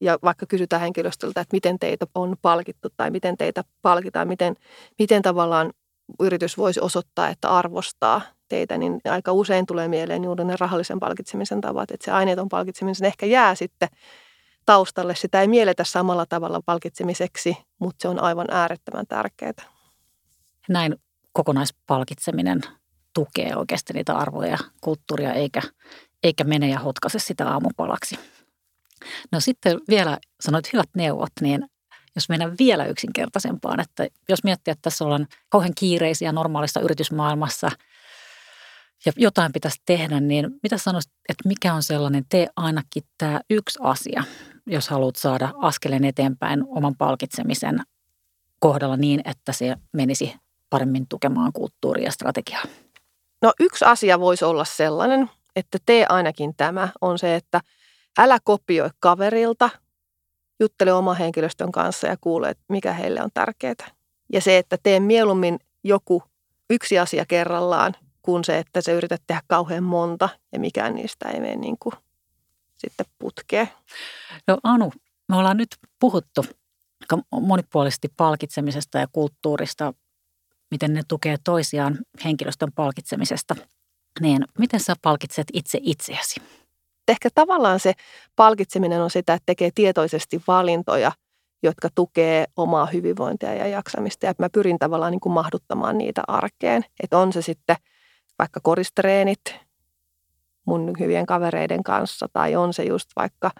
[0.00, 4.56] Ja vaikka kysytään henkilöstöltä, että miten teitä on palkittu tai miten teitä palkitaan, miten,
[4.98, 5.72] miten tavallaan
[6.20, 11.60] yritys voisi osoittaa, että arvostaa teitä, niin aika usein tulee mieleen juuri ne rahallisen palkitsemisen
[11.60, 13.88] tavat, että se aineeton palkitseminen ehkä jää sitten
[14.66, 15.14] taustalle.
[15.14, 19.52] Sitä ei mielletä samalla tavalla palkitsemiseksi, mutta se on aivan äärettömän tärkeää.
[20.68, 20.96] Näin
[21.32, 22.60] kokonaispalkitseminen
[23.14, 25.62] tukee oikeasti niitä arvoja ja kulttuuria, eikä,
[26.22, 28.18] eikä mene ja hotkaise sitä aamupalaksi.
[29.32, 31.64] No sitten vielä sanoit hyvät neuvot, niin
[32.14, 37.70] jos mennään vielä yksinkertaisempaan, että jos miettii, että tässä ollaan kauhean kiireisiä normaalissa yritysmaailmassa
[39.06, 43.78] ja jotain pitäisi tehdä, niin mitä sanoisit, että mikä on sellainen, tee ainakin tämä yksi
[43.82, 44.24] asia,
[44.66, 47.80] jos haluat saada askeleen eteenpäin oman palkitsemisen
[48.58, 50.34] kohdalla niin, että se menisi
[50.70, 52.62] paremmin tukemaan kulttuuria ja strategiaa?
[53.42, 57.60] No yksi asia voisi olla sellainen, että tee ainakin tämä, on se, että
[58.18, 59.70] älä kopioi kaverilta,
[60.60, 63.90] juttele oman henkilöstön kanssa ja kuule, että mikä heille on tärkeää.
[64.32, 66.22] Ja se, että tee mieluummin joku
[66.70, 71.40] yksi asia kerrallaan, kuin se, että sä yrität tehdä kauhean monta ja mikään niistä ei
[71.40, 71.94] mene niin kuin
[72.76, 73.68] sitten putkeen.
[74.46, 74.92] No Anu,
[75.28, 76.44] me ollaan nyt puhuttu
[77.32, 79.94] monipuolisesti palkitsemisesta ja kulttuurista,
[80.70, 83.56] miten ne tukee toisiaan henkilöstön palkitsemisesta.
[84.20, 86.40] Niin miten sä palkitset itse itseäsi?
[87.08, 87.92] Ehkä tavallaan se
[88.36, 91.12] palkitseminen on sitä, että tekee tietoisesti valintoja
[91.62, 94.26] jotka tukee omaa hyvinvointia ja jaksamista.
[94.26, 96.84] Ja mä pyrin tavallaan niin kuin mahduttamaan niitä arkeen.
[97.02, 97.76] Että on se sitten
[98.40, 99.56] vaikka koristreenit
[100.66, 103.50] mun hyvien kavereiden kanssa tai on se just vaikka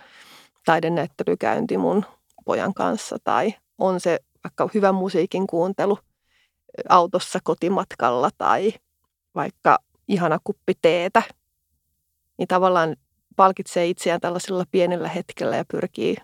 [0.64, 2.04] taidenäyttelykäynti mun
[2.44, 5.98] pojan kanssa tai on se vaikka hyvä musiikin kuuntelu
[6.88, 8.72] autossa kotimatkalla tai
[9.34, 11.22] vaikka ihana kuppi teetä,
[12.38, 12.96] niin tavallaan
[13.36, 16.16] palkitsee itseään tällaisella pienellä hetkellä ja pyrkii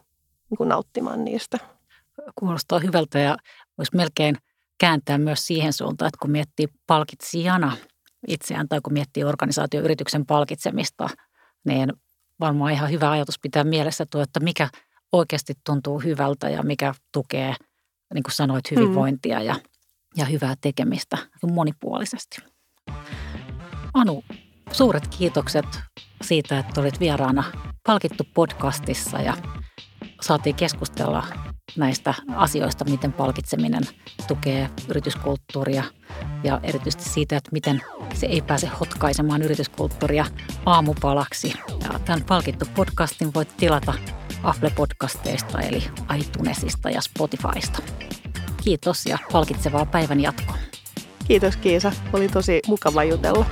[0.50, 1.58] niin nauttimaan niistä.
[2.34, 3.36] Kuulostaa hyvältä ja
[3.78, 4.36] voisi melkein
[4.78, 7.76] kääntää myös siihen suuntaan, että kun miettii palkitsijana
[8.28, 11.08] itseään tai kun miettii organisaatioyrityksen palkitsemista,
[11.64, 11.92] niin
[12.40, 14.68] varmaan ihan hyvä ajatus pitää mielessä tuo, että mikä
[15.12, 17.54] oikeasti tuntuu hyvältä ja mikä tukee,
[18.14, 18.76] niin kuin sanoit, mm.
[18.76, 19.56] hyvinvointia ja,
[20.16, 21.18] ja hyvää tekemistä
[21.52, 22.36] monipuolisesti.
[23.94, 24.24] Anu,
[24.72, 25.66] suuret kiitokset
[26.22, 27.44] siitä, että olit vieraana
[27.86, 29.36] Palkittu podcastissa ja
[30.20, 31.24] saatiin keskustella
[31.76, 33.82] näistä asioista, miten palkitseminen
[34.28, 35.84] tukee yrityskulttuuria
[36.44, 37.82] ja erityisesti siitä, että miten
[38.14, 40.26] se ei pääse hotkaisemaan yrityskulttuuria
[40.66, 41.52] aamupalaksi.
[41.82, 43.94] Ja tämän palkittu podcastin voit tilata
[44.42, 45.84] Apple-podcasteista eli
[46.18, 47.82] iTunesista ja Spotifysta.
[48.64, 50.58] Kiitos ja palkitsevaa päivän jatkoa.
[51.28, 53.46] Kiitos Kiisa, oli tosi mukava jutella.